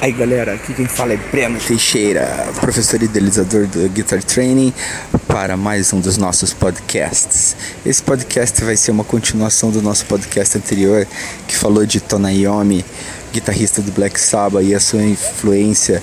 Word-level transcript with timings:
Aí 0.00 0.12
galera, 0.12 0.54
aqui 0.54 0.72
quem 0.74 0.86
fala 0.86 1.14
é 1.14 1.16
Breno 1.16 1.58
Teixeira, 1.58 2.46
professor 2.60 3.02
e 3.02 3.06
idealizador 3.06 3.66
do 3.66 3.88
Guitar 3.88 4.22
Training, 4.22 4.72
para 5.26 5.56
mais 5.56 5.92
um 5.92 5.98
dos 5.98 6.16
nossos 6.16 6.54
podcasts. 6.54 7.56
Esse 7.84 8.00
podcast 8.00 8.62
vai 8.62 8.76
ser 8.76 8.92
uma 8.92 9.02
continuação 9.02 9.72
do 9.72 9.82
nosso 9.82 10.06
podcast 10.06 10.56
anterior, 10.56 11.04
que 11.48 11.56
falou 11.56 11.84
de 11.84 12.00
Tona 12.00 12.32
Iommi, 12.32 12.84
guitarrista 13.32 13.82
do 13.82 13.90
Black 13.90 14.20
Sabbath, 14.20 14.64
e 14.64 14.72
a 14.72 14.78
sua 14.78 15.02
influência 15.02 16.00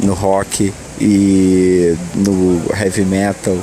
no 0.00 0.14
rock 0.14 0.74
e 1.00 1.94
no 2.16 2.60
heavy 2.76 3.04
metal 3.04 3.56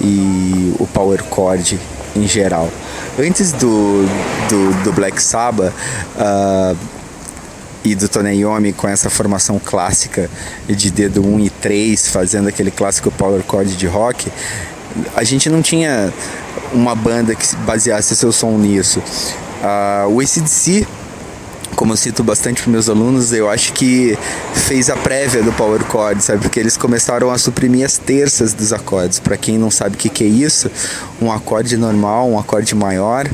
e 0.00 0.74
o 0.78 0.86
power 0.86 1.22
chord 1.22 1.78
em 2.16 2.26
geral. 2.26 2.70
Antes 3.18 3.52
do, 3.52 4.06
do, 4.48 4.84
do 4.84 4.92
Black 4.92 5.22
Sabbath, 5.22 5.74
uh, 6.16 7.01
e 7.84 7.94
do 7.94 8.08
Tony 8.08 8.40
Iommi 8.40 8.72
com 8.72 8.88
essa 8.88 9.10
formação 9.10 9.60
clássica 9.62 10.30
de 10.68 10.90
dedo 10.90 11.24
1 11.26 11.40
e 11.40 11.50
3, 11.50 12.08
fazendo 12.08 12.48
aquele 12.48 12.70
clássico 12.70 13.10
power 13.10 13.42
chord 13.48 13.76
de 13.76 13.86
rock, 13.86 14.30
a 15.16 15.24
gente 15.24 15.48
não 15.48 15.62
tinha 15.62 16.12
uma 16.72 16.94
banda 16.94 17.34
que 17.34 17.56
baseasse 17.56 18.14
seu 18.14 18.32
som 18.32 18.56
nisso. 18.58 19.00
Uh, 19.00 20.08
o 20.10 20.20
ACDC, 20.20 20.86
como 21.76 21.92
eu 21.92 21.96
cito 21.96 22.22
bastante 22.22 22.62
para 22.62 22.70
meus 22.70 22.88
alunos, 22.88 23.32
eu 23.32 23.48
acho 23.48 23.72
que 23.72 24.16
fez 24.54 24.90
a 24.90 24.96
prévia 24.96 25.42
do 25.42 25.52
power 25.52 25.82
chord, 25.90 26.22
sabe? 26.22 26.40
Porque 26.40 26.60
eles 26.60 26.76
começaram 26.76 27.30
a 27.30 27.38
suprimir 27.38 27.84
as 27.84 27.98
terças 27.98 28.52
dos 28.52 28.72
acordes. 28.72 29.18
Para 29.18 29.36
quem 29.36 29.58
não 29.58 29.70
sabe 29.70 29.96
o 29.96 29.98
que, 29.98 30.08
que 30.08 30.24
é 30.24 30.26
isso, 30.26 30.70
um 31.20 31.32
acorde 31.32 31.76
normal, 31.76 32.28
um 32.28 32.38
acorde 32.38 32.74
maior, 32.74 33.26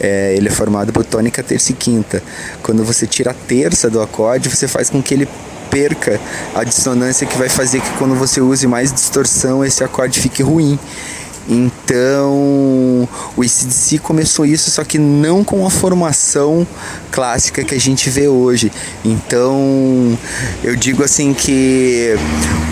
é, 0.00 0.34
ele 0.36 0.48
é 0.48 0.50
formado 0.50 0.92
por 0.92 1.04
tônica, 1.04 1.42
terça 1.42 1.72
e 1.72 1.74
quinta. 1.74 2.22
Quando 2.62 2.84
você 2.84 3.06
tira 3.06 3.30
a 3.30 3.34
terça 3.34 3.88
do 3.90 4.00
acorde, 4.00 4.48
você 4.48 4.66
faz 4.66 4.90
com 4.90 5.02
que 5.02 5.14
ele 5.14 5.28
perca 5.70 6.20
a 6.54 6.62
dissonância 6.62 7.26
que 7.26 7.36
vai 7.36 7.48
fazer 7.48 7.80
que 7.80 7.90
quando 7.98 8.14
você 8.14 8.40
use 8.40 8.66
mais 8.66 8.92
distorção, 8.92 9.64
esse 9.64 9.82
acorde 9.82 10.20
fique 10.20 10.42
ruim. 10.42 10.78
Então, 11.48 13.06
o 13.36 13.42
ACDC 13.42 13.98
começou 13.98 14.46
isso, 14.46 14.70
só 14.70 14.82
que 14.82 14.98
não 14.98 15.44
com 15.44 15.66
a 15.66 15.70
formação 15.70 16.66
clássica 17.10 17.62
que 17.62 17.74
a 17.74 17.80
gente 17.80 18.08
vê 18.08 18.28
hoje. 18.28 18.72
Então, 19.04 20.16
eu 20.62 20.74
digo 20.74 21.04
assim 21.04 21.34
que 21.34 22.14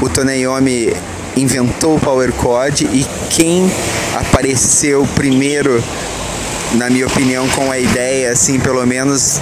o 0.01 0.09
Tony 0.09 0.43
Iommi 0.43 0.95
inventou 1.37 1.97
o 1.97 2.01
power 2.01 2.33
chord 2.33 2.85
e 2.93 3.07
quem 3.31 3.71
apareceu 4.15 5.07
primeiro 5.15 5.83
na 6.75 6.89
minha 6.89 7.07
opinião, 7.07 7.49
com 7.51 7.71
a 7.71 7.79
ideia, 7.79 8.33
assim, 8.33 8.59
pelo 8.59 8.85
menos 8.87 9.41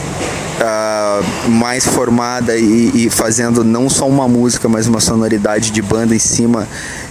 uh, 0.60 1.50
mais 1.50 1.86
formada 1.86 2.56
e, 2.56 3.06
e, 3.06 3.10
fazendo 3.10 3.64
não 3.64 3.88
só 3.88 4.08
uma 4.08 4.28
música, 4.28 4.68
mas 4.68 4.86
uma 4.86 5.00
sonoridade 5.00 5.70
de 5.70 5.82
banda 5.82 6.14
em 6.14 6.18
cima 6.18 6.66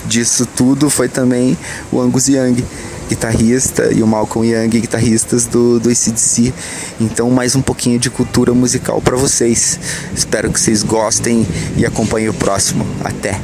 disso 0.05 0.45
tudo, 0.45 0.89
foi 0.89 1.07
também 1.07 1.57
o 1.91 2.01
Angus 2.01 2.27
Young, 2.27 2.63
guitarrista, 3.07 3.91
e 3.93 4.03
o 4.03 4.07
Malcolm 4.07 4.47
Young, 4.47 4.69
guitarristas 4.69 5.45
do, 5.45 5.79
do 5.79 5.89
ACDC. 5.89 6.53
Então, 6.99 7.29
mais 7.29 7.55
um 7.55 7.61
pouquinho 7.61 7.99
de 7.99 8.09
cultura 8.09 8.53
musical 8.53 9.01
para 9.01 9.15
vocês. 9.15 9.79
Espero 10.15 10.51
que 10.51 10.59
vocês 10.59 10.83
gostem 10.83 11.47
e 11.77 11.85
acompanhem 11.85 12.29
o 12.29 12.33
próximo. 12.33 12.85
Até! 13.03 13.39